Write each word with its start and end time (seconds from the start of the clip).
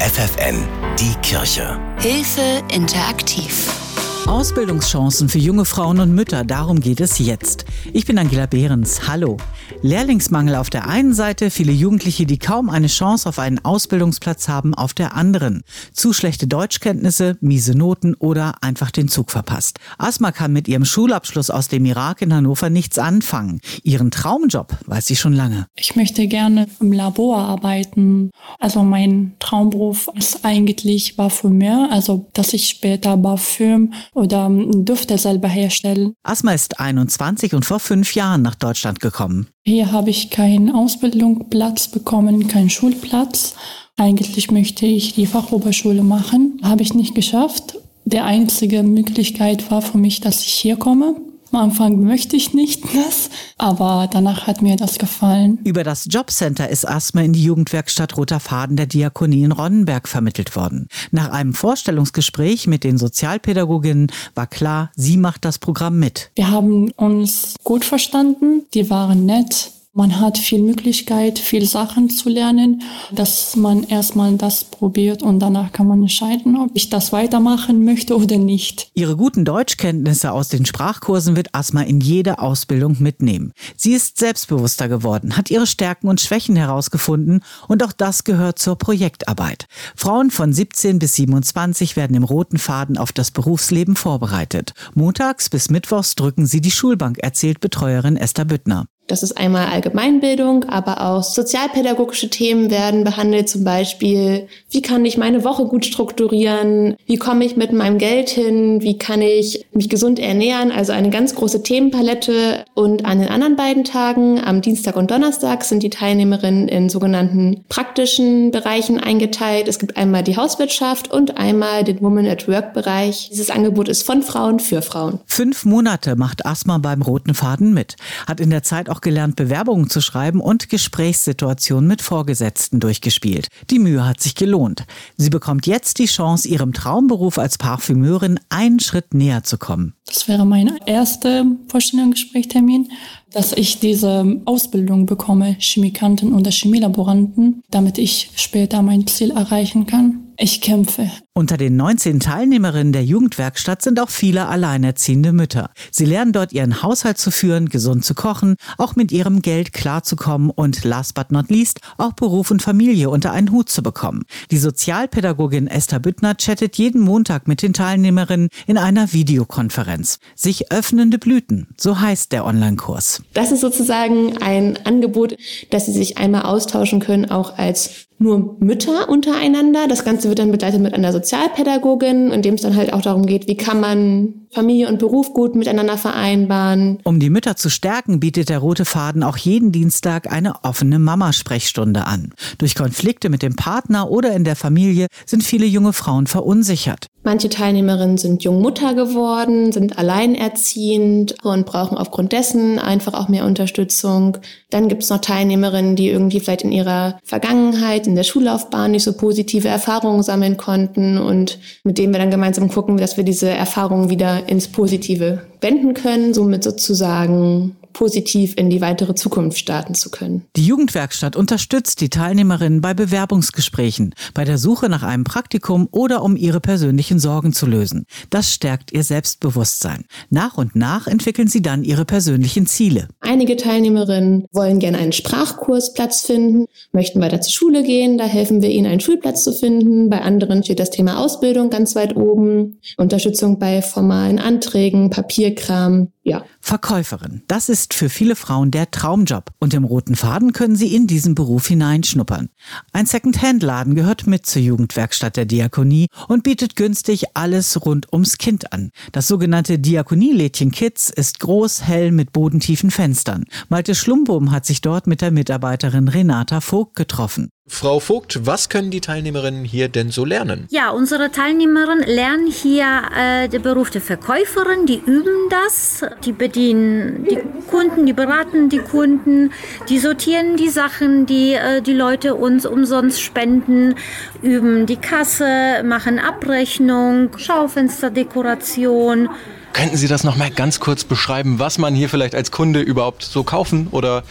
FFN, 0.00 0.66
die 0.96 1.14
Kirche. 1.22 1.76
Hilfe 1.98 2.62
interaktiv. 2.72 3.87
Ausbildungschancen 4.28 5.30
für 5.30 5.38
junge 5.38 5.64
Frauen 5.64 6.00
und 6.00 6.14
Mütter, 6.14 6.44
darum 6.44 6.80
geht 6.80 7.00
es 7.00 7.18
jetzt. 7.18 7.64
Ich 7.94 8.04
bin 8.04 8.18
Angela 8.18 8.44
Behrens. 8.44 9.08
Hallo. 9.08 9.38
Lehrlingsmangel 9.80 10.54
auf 10.56 10.68
der 10.68 10.86
einen 10.86 11.14
Seite, 11.14 11.50
viele 11.50 11.72
Jugendliche, 11.72 12.26
die 12.26 12.38
kaum 12.38 12.68
eine 12.68 12.88
Chance 12.88 13.26
auf 13.28 13.38
einen 13.38 13.64
Ausbildungsplatz 13.64 14.48
haben, 14.48 14.74
auf 14.74 14.92
der 14.92 15.14
anderen. 15.14 15.62
Zu 15.92 16.12
schlechte 16.12 16.46
Deutschkenntnisse, 16.46 17.38
miese 17.40 17.76
Noten 17.76 18.14
oder 18.14 18.56
einfach 18.60 18.90
den 18.90 19.08
Zug 19.08 19.30
verpasst. 19.30 19.80
Asma 19.96 20.30
kann 20.30 20.52
mit 20.52 20.68
ihrem 20.68 20.84
Schulabschluss 20.84 21.48
aus 21.48 21.68
dem 21.68 21.86
Irak 21.86 22.20
in 22.20 22.34
Hannover 22.34 22.68
nichts 22.68 22.98
anfangen. 22.98 23.60
Ihren 23.82 24.10
Traumjob 24.10 24.76
weiß 24.86 25.06
sie 25.06 25.16
schon 25.16 25.32
lange. 25.32 25.66
Ich 25.74 25.96
möchte 25.96 26.26
gerne 26.26 26.66
im 26.80 26.92
Labor 26.92 27.38
arbeiten. 27.38 28.30
Also 28.58 28.82
mein 28.82 29.32
Traumberuf 29.38 30.10
ist 30.14 30.44
eigentlich 30.44 31.16
Parfümeur, 31.16 31.88
also 31.90 32.26
dass 32.34 32.52
ich 32.52 32.68
später 32.68 33.16
Parfüm 33.16 33.94
oder 34.18 34.50
Düfte 34.50 35.16
selber 35.18 35.48
herstellen. 35.48 36.14
Asma 36.22 36.52
ist 36.52 36.80
21 36.80 37.54
und 37.54 37.64
vor 37.64 37.80
fünf 37.80 38.14
Jahren 38.14 38.42
nach 38.42 38.54
Deutschland 38.54 39.00
gekommen. 39.00 39.48
Hier 39.64 39.92
habe 39.92 40.10
ich 40.10 40.30
keinen 40.30 40.70
Ausbildungsplatz 40.70 41.88
bekommen, 41.88 42.48
keinen 42.48 42.70
Schulplatz. 42.70 43.54
Eigentlich 43.96 44.50
möchte 44.50 44.86
ich 44.86 45.14
die 45.14 45.26
Fachoberschule 45.26 46.02
machen, 46.02 46.60
habe 46.62 46.82
ich 46.82 46.94
nicht 46.94 47.14
geschafft. 47.14 47.78
Die 48.04 48.20
einzige 48.20 48.82
Möglichkeit 48.82 49.70
war 49.70 49.82
für 49.82 49.98
mich, 49.98 50.20
dass 50.20 50.42
ich 50.42 50.52
hier 50.52 50.76
komme. 50.76 51.16
Am 51.50 51.60
Anfang 51.60 52.02
möchte 52.02 52.36
ich 52.36 52.52
nicht 52.52 52.84
das, 52.94 53.30
aber 53.56 54.08
danach 54.10 54.46
hat 54.46 54.60
mir 54.60 54.76
das 54.76 54.98
gefallen. 54.98 55.58
Über 55.64 55.82
das 55.82 56.06
Jobcenter 56.10 56.68
ist 56.68 56.86
Asma 56.86 57.22
in 57.22 57.32
die 57.32 57.42
Jugendwerkstatt 57.42 58.16
Roter 58.18 58.38
Faden 58.38 58.76
der 58.76 58.86
Diakonie 58.86 59.44
in 59.44 59.52
Ronnenberg 59.52 60.08
vermittelt 60.08 60.54
worden. 60.56 60.88
Nach 61.10 61.30
einem 61.30 61.54
Vorstellungsgespräch 61.54 62.66
mit 62.66 62.84
den 62.84 62.98
Sozialpädagoginnen 62.98 64.12
war 64.34 64.46
klar, 64.46 64.90
sie 64.94 65.16
macht 65.16 65.44
das 65.46 65.58
Programm 65.58 65.98
mit. 65.98 66.30
Wir 66.34 66.50
haben 66.50 66.90
uns 66.92 67.54
gut 67.64 67.84
verstanden, 67.84 68.64
die 68.74 68.90
waren 68.90 69.24
nett, 69.24 69.72
man 69.98 70.20
hat 70.20 70.38
viel 70.38 70.62
Möglichkeit, 70.62 71.40
viel 71.40 71.66
Sachen 71.66 72.08
zu 72.08 72.28
lernen, 72.28 72.82
dass 73.10 73.56
man 73.56 73.82
erstmal 73.82 74.36
das 74.36 74.62
probiert 74.62 75.24
und 75.24 75.40
danach 75.40 75.72
kann 75.72 75.88
man 75.88 76.02
entscheiden, 76.02 76.56
ob 76.56 76.70
ich 76.74 76.88
das 76.88 77.12
weitermachen 77.12 77.84
möchte 77.84 78.16
oder 78.16 78.38
nicht. 78.38 78.92
Ihre 78.94 79.16
guten 79.16 79.44
Deutschkenntnisse 79.44 80.30
aus 80.30 80.50
den 80.50 80.64
Sprachkursen 80.66 81.34
wird 81.34 81.52
Asma 81.52 81.82
in 81.82 82.00
jede 82.00 82.38
Ausbildung 82.38 82.98
mitnehmen. 83.00 83.52
Sie 83.76 83.92
ist 83.92 84.18
selbstbewusster 84.18 84.88
geworden, 84.88 85.36
hat 85.36 85.50
ihre 85.50 85.66
Stärken 85.66 86.06
und 86.06 86.20
Schwächen 86.20 86.54
herausgefunden 86.54 87.42
und 87.66 87.82
auch 87.82 87.92
das 87.92 88.22
gehört 88.22 88.60
zur 88.60 88.76
Projektarbeit. 88.76 89.66
Frauen 89.96 90.30
von 90.30 90.52
17 90.52 91.00
bis 91.00 91.16
27 91.16 91.96
werden 91.96 92.16
im 92.16 92.22
roten 92.22 92.58
Faden 92.58 92.98
auf 92.98 93.10
das 93.10 93.32
Berufsleben 93.32 93.96
vorbereitet. 93.96 94.74
Montags 94.94 95.50
bis 95.50 95.70
Mittwochs 95.70 96.14
drücken 96.14 96.46
sie 96.46 96.60
die 96.60 96.70
Schulbank, 96.70 97.18
erzählt 97.18 97.58
Betreuerin 97.58 98.16
Esther 98.16 98.44
Büttner. 98.44 98.86
Das 99.08 99.22
ist 99.22 99.38
einmal 99.38 99.66
Allgemeinbildung, 99.68 100.64
aber 100.64 101.00
auch 101.00 101.22
sozialpädagogische 101.22 102.28
Themen 102.28 102.70
werden 102.70 103.04
behandelt, 103.04 103.48
zum 103.48 103.64
Beispiel, 103.64 104.48
wie 104.70 104.82
kann 104.82 105.04
ich 105.06 105.16
meine 105.16 105.44
Woche 105.44 105.64
gut 105.64 105.86
strukturieren, 105.86 106.94
wie 107.06 107.16
komme 107.16 107.46
ich 107.46 107.56
mit 107.56 107.72
meinem 107.72 107.96
Geld 107.96 108.28
hin, 108.28 108.82
wie 108.82 108.98
kann 108.98 109.22
ich 109.22 109.64
mich 109.72 109.88
gesund 109.88 110.18
ernähren, 110.18 110.70
also 110.70 110.92
eine 110.92 111.08
ganz 111.08 111.34
große 111.34 111.62
Themenpalette. 111.62 112.64
Und 112.74 113.06
an 113.06 113.20
den 113.20 113.30
anderen 113.30 113.56
beiden 113.56 113.84
Tagen, 113.84 114.40
am 114.44 114.60
Dienstag 114.60 114.96
und 114.96 115.10
Donnerstag, 115.10 115.64
sind 115.64 115.82
die 115.82 115.90
Teilnehmerinnen 115.90 116.68
in 116.68 116.90
sogenannten 116.90 117.64
praktischen 117.70 118.50
Bereichen 118.50 119.00
eingeteilt. 119.00 119.68
Es 119.68 119.78
gibt 119.78 119.96
einmal 119.96 120.22
die 120.22 120.36
Hauswirtschaft 120.36 121.10
und 121.10 121.38
einmal 121.38 121.82
den 121.82 122.02
Woman 122.02 122.26
at 122.26 122.46
Work 122.46 122.74
Bereich. 122.74 123.30
Dieses 123.30 123.48
Angebot 123.50 123.88
ist 123.88 124.02
von 124.02 124.22
Frauen 124.22 124.60
für 124.60 124.82
Frauen. 124.82 125.20
Fünf 125.24 125.64
Monate 125.64 126.14
macht 126.14 126.44
Asma 126.44 126.76
beim 126.76 127.00
Roten 127.00 127.32
Faden 127.32 127.72
mit, 127.72 127.96
hat 128.26 128.40
in 128.40 128.50
der 128.50 128.62
Zeit 128.62 128.90
auch 128.90 128.97
auch 128.98 129.00
gelernt, 129.00 129.36
Bewerbungen 129.36 129.88
zu 129.88 130.00
schreiben 130.00 130.40
und 130.40 130.68
Gesprächssituationen 130.68 131.86
mit 131.88 132.02
Vorgesetzten 132.02 132.80
durchgespielt. 132.80 133.48
Die 133.70 133.78
Mühe 133.78 134.04
hat 134.04 134.20
sich 134.20 134.34
gelohnt. 134.34 134.84
Sie 135.16 135.30
bekommt 135.30 135.66
jetzt 135.66 135.98
die 136.00 136.06
Chance, 136.06 136.48
ihrem 136.48 136.72
Traumberuf 136.72 137.38
als 137.38 137.58
Parfümeurin 137.58 138.40
einen 138.48 138.80
Schritt 138.80 139.14
näher 139.14 139.44
zu 139.44 139.56
kommen. 139.56 139.94
Das 140.06 140.26
wäre 140.26 140.44
mein 140.44 140.78
erster 140.86 141.44
Vorstellungsgesprächtermin, 141.68 142.90
dass 143.30 143.52
ich 143.52 143.78
diese 143.78 144.40
Ausbildung 144.46 145.06
bekomme, 145.06 145.56
Chemikanten 145.60 146.32
oder 146.32 146.50
Chemielaboranten, 146.50 147.62
damit 147.70 147.98
ich 147.98 148.30
später 148.34 148.82
mein 148.82 149.06
Ziel 149.06 149.30
erreichen 149.30 149.86
kann. 149.86 150.24
Ich 150.38 150.60
kämpfe. 150.60 151.10
Unter 151.38 151.56
den 151.56 151.76
19 151.76 152.18
Teilnehmerinnen 152.18 152.92
der 152.92 153.04
Jugendwerkstatt 153.04 153.80
sind 153.80 154.00
auch 154.00 154.08
viele 154.08 154.48
alleinerziehende 154.48 155.30
Mütter. 155.30 155.70
Sie 155.92 156.04
lernen 156.04 156.32
dort 156.32 156.52
ihren 156.52 156.82
Haushalt 156.82 157.16
zu 157.16 157.30
führen, 157.30 157.68
gesund 157.68 158.04
zu 158.04 158.14
kochen, 158.14 158.56
auch 158.76 158.96
mit 158.96 159.12
ihrem 159.12 159.40
Geld 159.40 159.72
klarzukommen 159.72 160.50
und 160.50 160.82
last 160.82 161.14
but 161.14 161.30
not 161.30 161.48
least 161.48 161.78
auch 161.96 162.12
Beruf 162.14 162.50
und 162.50 162.60
Familie 162.60 163.08
unter 163.08 163.30
einen 163.30 163.52
Hut 163.52 163.68
zu 163.68 163.84
bekommen. 163.84 164.24
Die 164.50 164.58
Sozialpädagogin 164.58 165.68
Esther 165.68 166.00
Büttner 166.00 166.34
chattet 166.34 166.76
jeden 166.76 167.02
Montag 167.02 167.46
mit 167.46 167.62
den 167.62 167.72
Teilnehmerinnen 167.72 168.48
in 168.66 168.76
einer 168.76 169.12
Videokonferenz. 169.12 170.18
Sich 170.34 170.72
öffnende 170.72 171.18
Blüten, 171.18 171.68
so 171.76 172.00
heißt 172.00 172.32
der 172.32 172.46
Online-Kurs. 172.46 173.22
Das 173.34 173.52
ist 173.52 173.60
sozusagen 173.60 174.38
ein 174.38 174.76
Angebot, 174.84 175.36
dass 175.70 175.86
sie 175.86 175.92
sich 175.92 176.18
einmal 176.18 176.42
austauschen 176.42 176.98
können, 176.98 177.30
auch 177.30 177.56
als 177.58 178.08
nur 178.18 178.56
Mütter 178.58 179.08
untereinander. 179.08 179.86
Das 179.88 180.04
Ganze 180.04 180.28
wird 180.28 180.40
dann 180.40 180.50
begleitet 180.50 180.80
mit 180.80 180.94
einer 180.94 181.12
Sozialpädagogin, 181.28 182.32
in 182.32 182.40
dem 182.40 182.54
es 182.54 182.62
dann 182.62 182.74
halt 182.74 182.92
auch 182.92 183.02
darum 183.02 183.26
geht, 183.26 183.48
wie 183.48 183.56
kann 183.56 183.80
man 183.80 184.47
Familie 184.52 184.88
und 184.88 184.98
Beruf 184.98 185.32
gut 185.34 185.54
miteinander 185.54 185.98
vereinbaren. 185.98 186.98
Um 187.04 187.20
die 187.20 187.30
Mütter 187.30 187.56
zu 187.56 187.70
stärken, 187.70 188.20
bietet 188.20 188.48
der 188.48 188.58
Rote 188.58 188.84
Faden 188.84 189.22
auch 189.22 189.36
jeden 189.36 189.72
Dienstag 189.72 190.30
eine 190.32 190.64
offene 190.64 190.98
Mamasprechstunde 190.98 192.06
an. 192.06 192.32
Durch 192.58 192.74
Konflikte 192.74 193.28
mit 193.28 193.42
dem 193.42 193.56
Partner 193.56 194.10
oder 194.10 194.34
in 194.34 194.44
der 194.44 194.56
Familie 194.56 195.06
sind 195.26 195.42
viele 195.42 195.66
junge 195.66 195.92
Frauen 195.92 196.26
verunsichert. 196.26 197.06
Manche 197.24 197.50
Teilnehmerinnen 197.50 198.16
sind 198.16 198.42
jung 198.44 198.62
Mutter 198.62 198.94
geworden, 198.94 199.70
sind 199.70 199.98
alleinerziehend 199.98 201.34
und 201.44 201.66
brauchen 201.66 201.98
aufgrund 201.98 202.32
dessen 202.32 202.78
einfach 202.78 203.12
auch 203.12 203.28
mehr 203.28 203.44
Unterstützung. 203.44 204.38
Dann 204.70 204.88
gibt 204.88 205.02
es 205.02 205.10
noch 205.10 205.20
Teilnehmerinnen, 205.20 205.94
die 205.94 206.08
irgendwie 206.08 206.40
vielleicht 206.40 206.62
in 206.62 206.72
ihrer 206.72 207.18
Vergangenheit, 207.24 208.06
in 208.06 208.14
der 208.14 208.22
Schullaufbahn 208.22 208.92
nicht 208.92 209.02
so 209.02 209.12
positive 209.12 209.68
Erfahrungen 209.68 210.22
sammeln 210.22 210.56
konnten 210.56 211.18
und 211.18 211.58
mit 211.84 211.98
denen 211.98 212.14
wir 212.14 212.20
dann 212.20 212.30
gemeinsam 212.30 212.70
gucken, 212.70 212.96
dass 212.96 213.18
wir 213.18 213.24
diese 213.24 213.50
Erfahrungen 213.50 214.08
wieder 214.08 214.37
ins 214.46 214.68
Positive 214.68 215.42
wenden 215.60 215.94
können, 215.94 216.34
somit 216.34 216.62
sozusagen 216.62 217.76
positiv 217.92 218.54
in 218.56 218.70
die 218.70 218.80
weitere 218.80 219.14
Zukunft 219.14 219.58
starten 219.58 219.94
zu 219.94 220.10
können. 220.10 220.44
Die 220.56 220.64
Jugendwerkstatt 220.64 221.36
unterstützt 221.36 222.00
die 222.00 222.08
Teilnehmerinnen 222.08 222.80
bei 222.80 222.94
Bewerbungsgesprächen, 222.94 224.14
bei 224.34 224.44
der 224.44 224.58
Suche 224.58 224.88
nach 224.88 225.02
einem 225.02 225.24
Praktikum 225.24 225.88
oder 225.90 226.22
um 226.22 226.36
ihre 226.36 226.60
persönlichen 226.60 227.18
Sorgen 227.18 227.52
zu 227.52 227.66
lösen. 227.66 228.06
Das 228.30 228.52
stärkt 228.52 228.92
ihr 228.92 229.04
Selbstbewusstsein. 229.04 230.04
Nach 230.30 230.56
und 230.56 230.76
nach 230.76 231.06
entwickeln 231.06 231.48
sie 231.48 231.62
dann 231.62 231.84
ihre 231.84 232.04
persönlichen 232.04 232.66
Ziele. 232.66 233.08
Einige 233.20 233.56
Teilnehmerinnen 233.56 234.46
wollen 234.52 234.78
gerne 234.78 234.98
einen 234.98 235.12
Sprachkursplatz 235.12 236.22
finden, 236.22 236.66
möchten 236.92 237.20
weiter 237.20 237.40
zur 237.40 237.52
Schule 237.52 237.82
gehen, 237.82 238.18
da 238.18 238.24
helfen 238.24 238.62
wir 238.62 238.70
ihnen, 238.70 238.86
einen 238.86 239.00
Schulplatz 239.00 239.44
zu 239.44 239.52
finden. 239.52 240.08
Bei 240.10 240.22
anderen 240.22 240.62
steht 240.62 240.80
das 240.80 240.90
Thema 240.90 241.18
Ausbildung 241.18 241.70
ganz 241.70 241.94
weit 241.94 242.16
oben, 242.16 242.78
Unterstützung 242.96 243.58
bei 243.58 243.82
formalen 243.82 244.38
Anträgen, 244.38 245.10
Papierkram, 245.10 246.12
ja. 246.22 246.44
Verkäuferin, 246.68 247.40
das 247.48 247.70
ist 247.70 247.94
für 247.94 248.10
viele 248.10 248.36
Frauen 248.36 248.70
der 248.70 248.90
Traumjob 248.90 249.52
und 249.58 249.72
im 249.72 249.84
roten 249.84 250.16
Faden 250.16 250.52
können 250.52 250.76
sie 250.76 250.94
in 250.94 251.06
diesen 251.06 251.34
Beruf 251.34 251.66
hineinschnuppern. 251.66 252.50
Ein 252.92 253.06
Second-Hand-Laden 253.06 253.94
gehört 253.94 254.26
mit 254.26 254.44
zur 254.44 254.60
Jugendwerkstatt 254.60 255.38
der 255.38 255.46
Diakonie 255.46 256.08
und 256.28 256.42
bietet 256.42 256.76
günstig 256.76 257.24
alles 257.32 257.86
rund 257.86 258.12
ums 258.12 258.36
Kind 258.36 258.70
an. 258.74 258.90
Das 259.12 259.28
sogenannte 259.28 259.78
Diakonielädchen 259.78 260.70
Kids 260.70 261.08
ist 261.08 261.40
groß, 261.40 261.84
hell 261.84 262.12
mit 262.12 262.32
bodentiefen 262.32 262.90
Fenstern. 262.90 263.44
Malte 263.70 263.94
Schlumbum 263.94 264.50
hat 264.50 264.66
sich 264.66 264.82
dort 264.82 265.06
mit 265.06 265.22
der 265.22 265.30
Mitarbeiterin 265.30 266.08
Renata 266.08 266.60
Vogt 266.60 266.96
getroffen. 266.96 267.48
Frau 267.68 268.00
Vogt, 268.00 268.46
was 268.46 268.68
können 268.68 268.90
die 268.90 269.00
Teilnehmerinnen 269.00 269.64
hier 269.64 269.88
denn 269.88 270.10
so 270.10 270.24
lernen? 270.24 270.66
Ja, 270.70 270.90
unsere 270.90 271.30
Teilnehmerinnen 271.30 272.06
lernen 272.06 272.50
hier 272.50 273.02
äh, 273.16 273.48
den 273.48 273.62
Beruf 273.62 273.90
der 273.90 274.00
Verkäuferin, 274.00 274.86
die 274.86 275.00
üben 275.04 275.48
das, 275.50 276.04
die 276.24 276.32
bedienen 276.32 277.24
die 277.24 277.38
Kunden, 277.70 278.06
die 278.06 278.12
beraten 278.12 278.68
die 278.68 278.78
Kunden, 278.78 279.52
die 279.88 279.98
sortieren 279.98 280.56
die 280.56 280.70
Sachen, 280.70 281.26
die 281.26 281.54
äh, 281.54 281.82
die 281.82 281.92
Leute 281.92 282.34
uns 282.34 282.66
umsonst 282.66 283.20
spenden, 283.20 283.94
üben 284.42 284.86
die 284.86 284.96
Kasse, 284.96 285.82
machen 285.84 286.18
Abrechnung, 286.18 287.30
Schaufensterdekoration, 287.36 289.28
Könnten 289.72 289.96
Sie 289.96 290.08
das 290.08 290.24
noch 290.24 290.36
mal 290.36 290.50
ganz 290.50 290.80
kurz 290.80 291.04
beschreiben, 291.04 291.58
was 291.58 291.78
man 291.78 291.94
hier 291.94 292.08
vielleicht 292.08 292.34
als 292.34 292.50
Kunde 292.50 292.80
überhaupt 292.80 293.22
so 293.22 293.44
kaufen 293.44 293.88
oder 293.90 294.22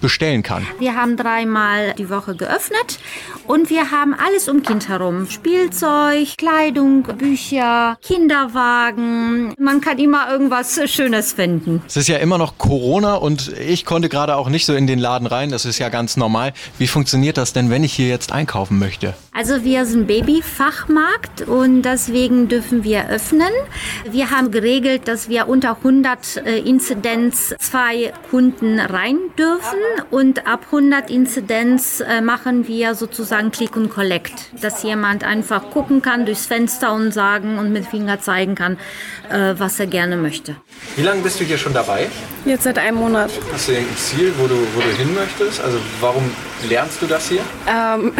bestellen 0.00 0.42
kann? 0.42 0.66
Wir 0.78 0.94
haben 0.94 1.16
dreimal 1.16 1.94
die 1.94 2.10
Woche 2.10 2.34
geöffnet 2.34 2.98
und 3.46 3.70
wir 3.70 3.90
haben 3.90 4.14
alles 4.14 4.48
um 4.48 4.62
Kind 4.62 4.88
herum. 4.88 5.26
Spielzeug, 5.28 6.36
Kleidung, 6.36 7.02
Bücher, 7.02 7.98
Kinderwagen. 8.02 9.54
Man 9.58 9.80
kann 9.80 9.98
immer 9.98 10.30
irgendwas 10.30 10.80
Schönes 10.90 11.32
finden. 11.32 11.82
Es 11.86 11.96
ist 11.96 12.08
ja 12.08 12.18
immer 12.18 12.36
noch 12.36 12.58
Corona 12.58 13.14
und 13.14 13.48
ich 13.58 13.84
konnte 13.84 14.08
gerade 14.08 14.36
auch 14.36 14.48
nicht 14.48 14.66
so 14.66 14.74
in 14.74 14.86
den 14.86 14.98
Laden 14.98 15.26
rein. 15.26 15.50
Das 15.50 15.64
ist 15.64 15.78
ja 15.78 15.88
ganz 15.88 16.16
normal. 16.16 16.52
Wie 16.78 16.86
funktioniert 16.86 17.38
das 17.38 17.52
denn, 17.52 17.70
wenn 17.70 17.84
ich 17.84 17.92
hier 17.92 18.08
jetzt 18.08 18.32
einkaufen 18.32 18.78
möchte? 18.78 19.14
Also 19.40 19.64
wir 19.64 19.86
sind 19.86 20.06
Babyfachmarkt 20.06 21.48
und 21.48 21.80
deswegen 21.80 22.48
dürfen 22.48 22.84
wir 22.84 23.08
öffnen. 23.08 23.48
Wir 24.04 24.30
haben 24.30 24.50
geregelt, 24.50 25.08
dass 25.08 25.30
wir 25.30 25.48
unter 25.48 25.78
100 25.78 26.44
äh, 26.44 26.58
Inzidenz 26.58 27.54
zwei 27.58 28.12
Kunden 28.28 28.78
rein 28.78 29.16
dürfen 29.38 29.78
und 30.10 30.46
ab 30.46 30.66
100 30.66 31.08
Inzidenz 31.08 32.00
äh, 32.00 32.20
machen 32.20 32.68
wir 32.68 32.94
sozusagen 32.94 33.50
Click 33.50 33.78
und 33.78 33.88
Collect, 33.88 34.34
dass 34.60 34.82
jemand 34.82 35.24
einfach 35.24 35.70
gucken 35.70 36.02
kann 36.02 36.26
durchs 36.26 36.44
Fenster 36.44 36.92
und 36.92 37.12
sagen 37.14 37.58
und 37.58 37.72
mit 37.72 37.86
Finger 37.86 38.20
zeigen 38.20 38.54
kann, 38.54 38.76
äh, 39.30 39.54
was 39.56 39.80
er 39.80 39.86
gerne 39.86 40.18
möchte. 40.18 40.56
Wie 40.96 41.02
lange 41.02 41.22
bist 41.22 41.40
du 41.40 41.44
hier 41.44 41.56
schon 41.56 41.72
dabei? 41.72 42.10
Jetzt 42.44 42.64
seit 42.64 42.76
einem 42.76 42.98
Monat. 42.98 43.30
Hast 43.50 43.68
du 43.68 43.72
irgendein 43.72 43.96
Ziel, 43.96 44.34
wo 44.36 44.46
du, 44.46 44.56
wo 44.74 44.80
du 44.82 44.90
hin 44.98 45.14
möchtest? 45.14 45.62
Also 45.62 45.78
warum 46.02 46.30
lernst 46.68 47.00
du 47.00 47.06
das 47.06 47.30
hier? 47.30 47.40
Ähm, 47.66 48.12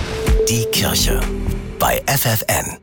Die 0.48 0.64
Kirche 0.72 1.20
bei 1.78 2.02
FFN. 2.06 2.81